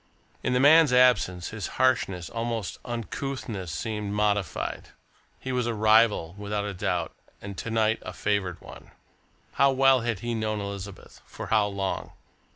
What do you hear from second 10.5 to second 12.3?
Elizabeth? For how long?